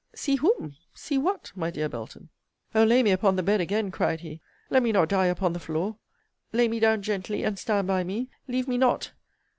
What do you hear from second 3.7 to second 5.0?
cried he! Let me